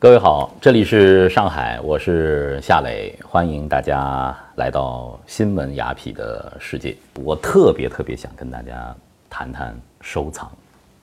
[0.00, 6.96] 各位好，这里是上海，我是夏磊，欢迎大家来到新闻雅痞的世界。
[7.14, 8.94] 我特别特别想跟大家
[9.28, 10.48] 谈谈收藏，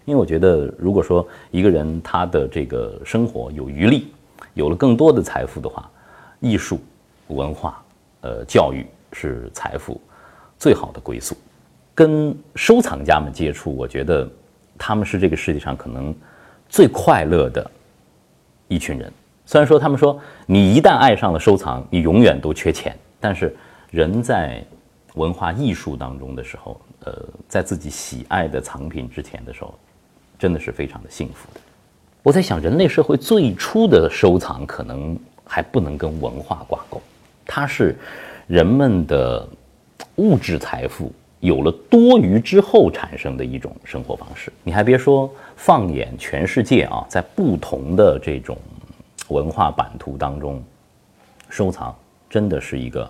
[0.06, 4.08] 因为我觉得，如果说一个人他的这个生活有余力，
[4.54, 5.92] 有了更多的财富的话，
[6.40, 6.80] 艺术、
[7.28, 7.84] 文化、
[8.22, 10.00] 呃，教育是财富
[10.58, 11.36] 最好的归宿。
[11.94, 14.26] 跟收藏家们接触，我觉得
[14.78, 16.16] 他们是这个世界上可能
[16.70, 17.72] 最快乐的。
[18.68, 19.12] 一群人，
[19.46, 22.96] 虽然说他们说你一旦爱上了收藏，你永远都缺钱。
[23.20, 23.56] 但是
[23.92, 24.64] 人在
[25.16, 27.14] 文化艺术当中的时候，呃，
[27.48, 29.74] 在自己喜爱的藏品之前的时候，
[30.38, 31.62] 真的是非常的幸福的。
[32.22, 37.02] 我在想，人类社会最初的收藏可能还不能跟文化挂钩，
[37.46, 37.96] 它是
[38.48, 39.48] 人们的
[40.16, 41.12] 物质财富
[41.46, 44.52] 有了多余之后产生的一种生活方式。
[44.64, 45.32] 你还别说。
[45.58, 48.58] 放眼全世界啊，在不同的这种
[49.30, 50.62] 文化版图当中，
[51.50, 51.96] 收藏
[52.30, 53.10] 真的是一个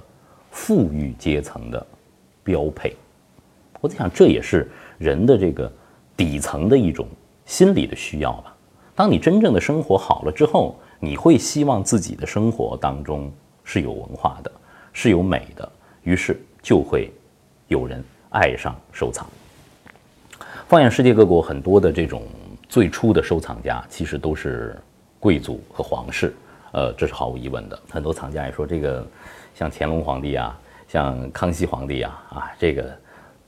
[0.52, 1.86] 富裕阶层的
[2.44, 2.96] 标配。
[3.82, 5.70] 我在想，这也是人的这个
[6.16, 7.08] 底层的一种
[7.48, 8.56] 心理的需要吧。
[8.94, 13.30] 当你真正的生活好了之后，你会希望自己的生活当中
[13.64, 14.52] 是有文化的，
[14.94, 15.68] 是有美的，
[16.04, 17.12] 于是就会
[17.68, 18.04] 有人
[18.36, 19.26] 爱上收藏。
[20.68, 22.24] 放眼世界各国，很多的这种
[22.68, 24.76] 最初的收藏家其实都是
[25.22, 26.36] 贵族和皇室，
[26.74, 27.80] 呃，这是毫无疑问的。
[27.90, 29.06] 很多藏家也说，这个
[29.56, 32.94] 像乾隆皇帝啊，像康熙皇帝啊，啊，这个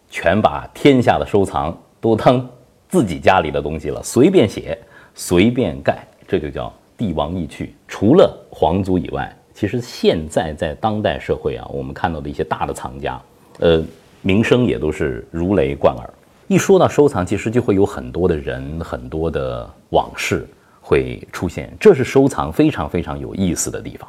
[0.09, 2.47] 全把天下的收藏都当
[2.87, 4.77] 自己家里的东西了，随便写，
[5.13, 7.75] 随便盖，这就叫帝王意趣。
[7.89, 13.19] 除了皇族以外，其实现在在当代社会啊，我们看到的一些大的藏家，
[13.59, 13.83] 呃，
[14.27, 16.13] 名声也都是如雷贯耳。
[16.49, 20.45] 一说到收藏，其实就会有很多的人、很多的往事
[20.81, 24.05] 会出现，这是收藏非常非常有意思的地方。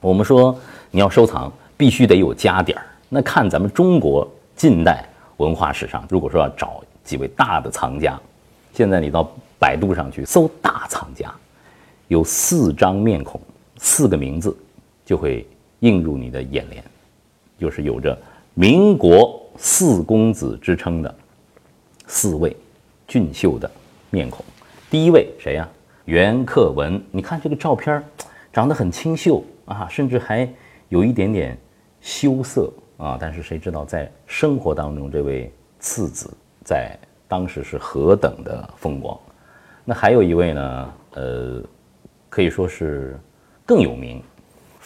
[0.00, 0.56] 我们说
[0.92, 2.86] 你要收藏，必须得有家底儿。
[3.08, 5.04] 那看咱们中国近代
[5.38, 8.16] 文化史上，如果说要找几位大的藏家，
[8.72, 11.28] 现在你到百度上去搜“大藏家”，
[12.06, 13.40] 有四张面孔、
[13.78, 14.56] 四个名字，
[15.04, 15.44] 就会
[15.80, 16.84] 映入你的眼帘，
[17.58, 18.16] 就是有着
[18.58, 21.14] “民国四公子”之称的。
[22.06, 22.56] 四位
[23.06, 23.70] 俊秀的
[24.08, 24.42] 面孔，
[24.88, 25.68] 第一位谁呀？
[26.06, 26.98] 袁克文。
[27.10, 28.02] 你看这个照片
[28.50, 30.48] 长得很清秀啊，甚至还
[30.88, 31.58] 有一点点
[32.00, 33.18] 羞涩啊。
[33.20, 36.32] 但是谁知道在生活当中，这位次子
[36.64, 39.18] 在当时是何等的风光？
[39.84, 40.94] 那还有一位呢？
[41.12, 41.62] 呃，
[42.30, 43.20] 可以说是
[43.66, 44.22] 更有名，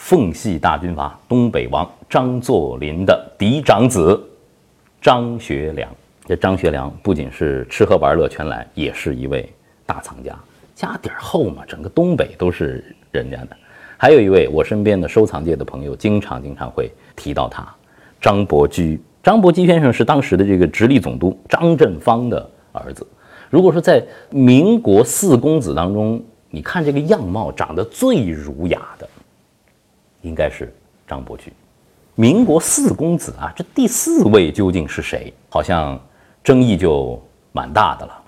[0.01, 4.21] 奉系大军阀东北王张作霖的嫡长子
[5.01, 5.89] 张学良。
[6.27, 9.49] 这张学良不仅是吃喝玩乐全来，也是一位
[9.87, 10.35] 大藏家，
[10.75, 13.51] 家底儿厚嘛，整个东北都是人家的。
[13.97, 17.69] 还有一位我身边的收藏界的朋友，经常经常会提到他，
[18.21, 18.99] 张伯驹。
[19.23, 23.07] 张伯驹先生是当时的这个直隶总督张振芳的儿子。
[23.49, 29.09] 如果说在民国四公子当中，你看这个样貌长得最儒雅的，
[30.23, 30.73] 应该是
[31.07, 31.53] 张伯驹。
[32.15, 35.33] 民国四公子啊，这第四位究竟是谁？
[35.49, 35.99] 好像。
[36.43, 37.23] 争议就
[37.53, 38.19] 蛮大的了，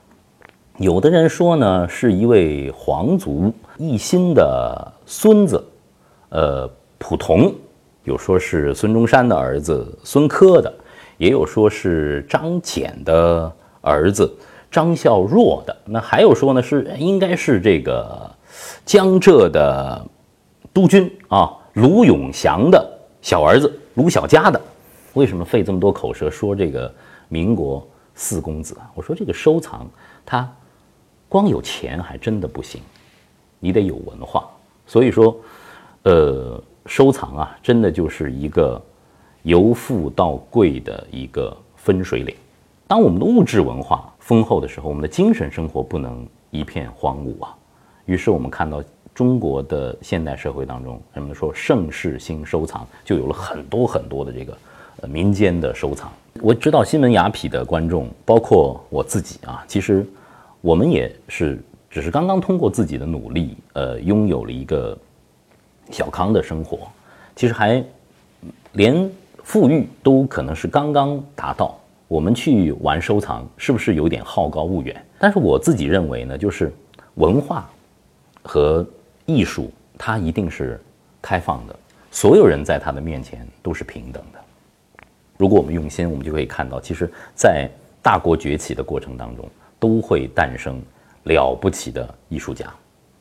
[0.77, 5.65] 有的人说呢，是一位皇族奕欣的孙子，
[6.29, 7.51] 呃，溥同，
[8.05, 10.71] 有说是孙中山的儿子孙科的，
[11.17, 13.51] 也有说是张謇的
[13.81, 14.31] 儿子
[14.71, 18.31] 张孝若的，那还有说呢，是应该是这个
[18.85, 20.07] 江浙的
[20.75, 24.61] 督军啊卢永祥的小儿子卢小佳的，
[25.15, 26.93] 为什么费这么多口舌说这个
[27.29, 27.87] 民国？
[28.15, 29.89] 四公子啊，我说这个收藏，
[30.27, 30.47] 它
[31.31, 32.83] 光有钱还真的不行，
[33.59, 34.47] 你得有文化。
[34.87, 35.35] 所以说，
[36.03, 38.79] 呃，收藏啊，真的就是一个
[39.45, 42.37] 由富到贵的一个分水岭。
[42.87, 47.57] 当我们的物质文化丰厚的时候，我们的精神生活不能一片荒芜啊。
[48.07, 48.83] 于是我们看到
[49.15, 54.57] 中国的现代社会当中，人们说盛世兴收藏，就有了很多很多的这个
[55.03, 56.11] 呃民间的收藏。
[56.41, 60.07] 我知道新闻雅痞的观众，包括我自己啊，其实
[60.61, 64.97] 我们也是只是刚刚通过自己的努力，呃，拥有了一个
[65.91, 66.89] 小康的生活，
[67.37, 67.85] 其实还
[68.73, 69.11] 连
[69.45, 71.79] 富裕都可能是刚刚达到。
[72.09, 75.03] 我们去玩收藏，是不是有点好高骛远？
[75.19, 76.71] 但是我自己认为呢，就是
[77.15, 77.71] 文化
[78.43, 78.87] 和
[79.27, 80.81] 艺术，它一定是
[81.21, 81.77] 开放的，
[82.11, 84.39] 所有人在它的面前都是平等的。
[85.37, 87.69] 如果我们用心，我们就可以看到，其实，在
[88.03, 89.49] 大国崛起的过程当中，
[89.79, 90.81] 都会诞生
[91.25, 92.73] 了不起的艺术家。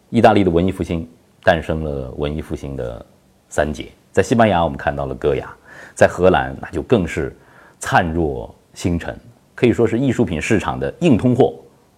[0.09, 1.07] 意大利的文艺复兴
[1.43, 3.05] 诞生了文艺复兴的
[3.49, 3.87] 三杰。
[4.11, 5.47] 在西班牙，我们看到了戈雅；
[5.95, 7.35] 在荷兰，那就更是
[7.79, 9.17] 灿若星辰，
[9.55, 11.55] 可以说是艺术品市场的硬通货。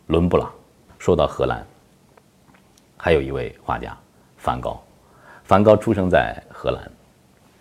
[0.07, 0.51] 伦布朗。
[0.99, 1.65] 说到荷兰，
[3.03, 3.93] 还有一位画家
[4.37, 4.81] 梵高。
[5.43, 6.89] 梵高出生在荷兰，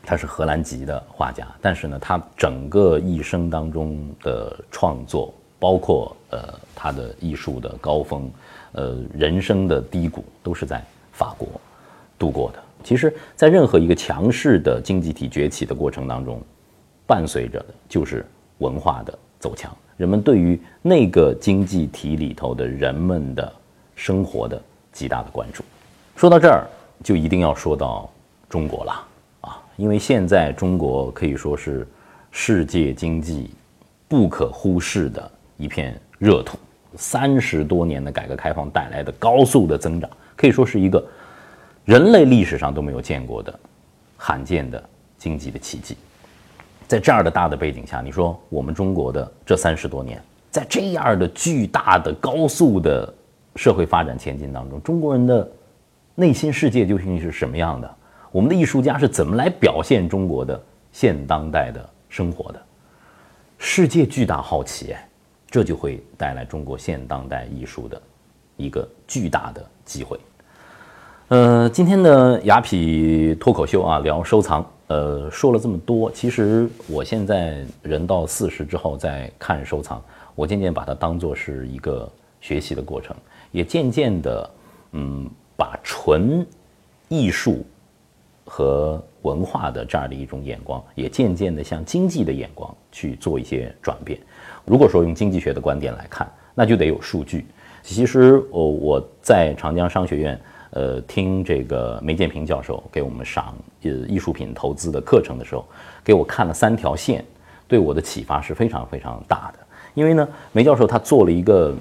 [0.04, 8.30] 他是荷兰籍的画家，但是呢，他整个一生当中的创作，包括呃他的艺术的高峰，
[8.70, 10.80] 呃人生的低谷，都是在
[11.10, 11.48] 法国
[12.16, 12.62] 度过的。
[12.84, 16.40] 其实，在任何一个强势的经济体崛起的过程当中，
[17.04, 18.24] 伴随着的就是
[18.58, 23.52] 文化的走强，人们对于那个经济体里头的人们的
[23.96, 24.62] 生活的
[24.92, 25.64] 极大的关注。
[26.16, 26.66] 说到这儿，
[27.02, 28.08] 就一定要说到
[28.48, 29.06] 中国了
[29.40, 31.86] 啊，因为现在中国可以说是
[32.30, 33.50] 世界经济
[34.06, 36.58] 不可忽视的一片热土，
[36.96, 41.02] 三十多年的改革开放带来的高速的增长，可以说是一个。
[41.84, 43.52] 人类历史上都没有见过的
[44.16, 44.80] 罕见的
[45.18, 45.96] 经济的奇迹，
[46.86, 53.12] 在这样的大的背景下，你说我们中国的这三十多年，在这样的巨大的高速的
[53.56, 55.50] 社会发展前进当中，中国人的
[56.14, 57.94] 内心世界究竟是什么样的？
[58.30, 60.60] 我们的艺术家是怎么来表现中国的
[60.90, 62.62] 现当代的生活的？
[63.58, 64.94] 世界巨大好奇，
[65.48, 68.00] 这就会带来中国现当代艺术的
[68.56, 70.18] 一个巨大的机会。
[71.28, 74.66] 呃，今天的雅痞脱口秀啊，聊收藏。
[74.88, 80.02] 呃，说了这么多，其实我现在人到四十之后再看收藏，
[80.34, 82.06] 我渐渐把它当做是一个
[82.42, 83.16] 学习的过程，
[83.52, 84.50] 也渐渐的，
[84.90, 86.44] 嗯，把纯
[87.08, 87.64] 艺术
[88.44, 94.18] 和文化的这样的一种眼光，也渐渐的向经济的眼光去做一些转变。
[94.64, 97.46] 如果说用经济学的观点来看，那就得有数据。
[97.82, 100.40] 其实，我我在长江商学院。
[100.74, 105.66] 呃，听这个梅建平教授给我们上呃艺术品投资的课程的时候，
[106.02, 107.22] 给我看了三条线，
[107.68, 109.58] 对我的启发是非常非常大的。
[109.92, 111.74] 因为呢，梅教授他做了一个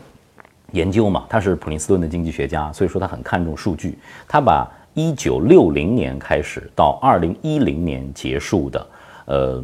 [0.71, 3.97] 研究嘛，他是普林斯顿的经济学家，所以说他很看重数据。
[4.27, 8.87] 他把一九六零年开始到二零一零年结束的
[9.25, 9.63] 呃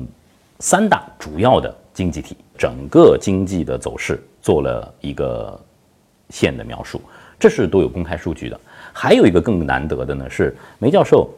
[0.59, 5.59] 三大主要的经济体整个经济的走势做了一个
[6.29, 7.01] 线的描述，
[7.39, 8.59] 这是都有公开数据的。
[8.93, 11.29] 还有一个更难得的呢，是梅教授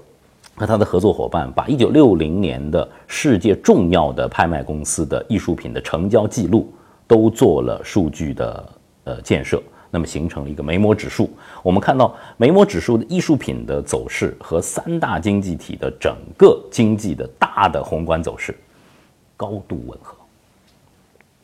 [0.56, 6.72] 和他的合作伙伴把一九六零年的世界重要的拍卖公司的艺术品的成交记录
[7.08, 8.64] 都做了数据的
[9.10, 11.30] 呃建设，那么形成了一个梅摩指数。
[11.64, 18.56] 我们看到梅摩指数的艺术品的走势和三大经济体的整个经济的大的宏观走势
[19.36, 20.16] 高度吻合，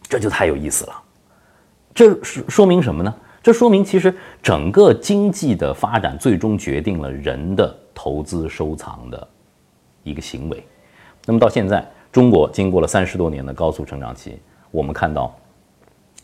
[0.04, 1.02] 这就太有意思了。
[1.94, 3.14] 这是说明什么呢？
[3.42, 9.28] 这说明，其实整个经济的发展最终决定了人的投资收藏的
[10.04, 10.66] 一个行为。
[11.26, 14.40] 那么到现在，中国经过了三十多年的高速成长期，
[14.72, 15.36] 我们看到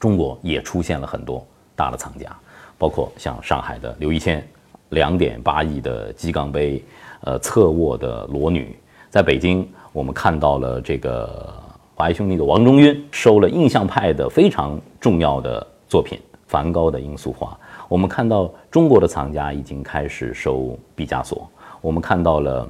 [0.01, 1.45] 中国也出现了很多
[1.75, 2.35] 大的藏家，
[2.75, 4.45] 包括像上海的刘一谦，
[4.89, 6.83] 两点八亿的鸡缸杯，
[7.21, 8.75] 呃，侧卧的裸女；
[9.11, 11.53] 在北京，我们看到了这个
[11.93, 16.19] 华谊兄弟的王中军收了印象派的非常重要的作品。
[16.47, 21.49] 梵高的罂粟花，我们看到中国的藏家已经开始收毕加索。
[21.79, 22.67] 我们看到了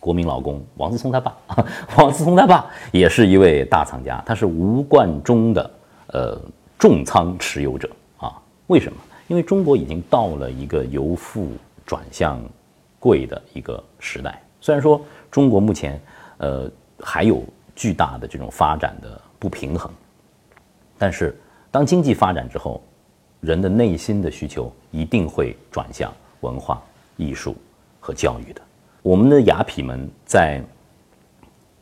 [0.00, 1.36] 国民老公王思聪他爸，
[1.96, 5.70] 王思聪他爸也是一位大藏家，他是吴冠中的
[6.12, 6.40] 呃
[6.78, 8.40] 重仓持有者啊。
[8.68, 8.98] 为什么？
[9.28, 11.52] 因为中国已经到了一个由富
[11.84, 12.40] 转向
[12.98, 14.40] 贵的一个时代。
[14.60, 16.00] 虽然说中国目前
[16.38, 17.42] 呃还有
[17.74, 19.90] 巨大的这种发展的不平衡，
[20.96, 21.36] 但是。
[21.72, 22.82] 当经济发展之后，
[23.40, 26.82] 人的内心的需求一定会转向文化
[27.16, 27.56] 艺术
[27.98, 28.60] 和教育的。
[29.00, 30.62] 我们的雅痞们在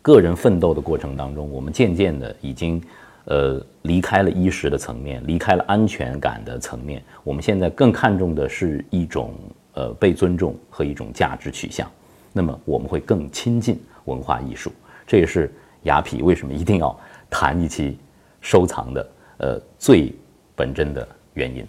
[0.01, 2.81] 个人奋斗的过程当中，我们渐渐的已经
[3.25, 7.03] 呃离开了衣食的层面，离开了安全感的层面。
[7.23, 9.35] 我们现在更看重的是一种
[9.75, 11.91] 呃被尊重和一种价值取向。
[12.33, 14.73] 那么我们会更亲近文化艺术，
[15.07, 16.99] 这也是雅痞为什么一定要
[17.29, 17.99] 谈一期
[18.41, 19.11] 收藏的。
[19.39, 20.13] 呃，最
[20.55, 21.67] 本真的原因。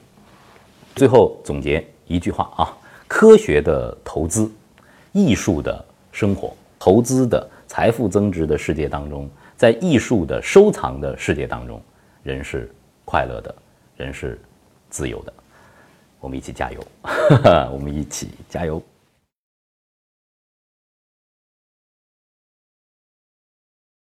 [0.93, 2.77] 最后总结一句话啊：
[3.07, 4.51] 科学的投资、
[5.13, 9.29] 艺术的生活、投资的财富增值的世界当中，
[9.61, 11.79] 在艺术的收藏的世界当中，
[12.23, 12.67] 人是
[13.05, 13.55] 快乐的，
[13.95, 14.41] 人是
[14.89, 15.31] 自由的。
[16.19, 16.83] 我们一起加油，
[17.71, 18.81] 我们一起加油。